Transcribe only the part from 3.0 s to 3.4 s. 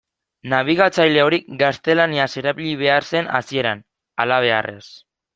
zen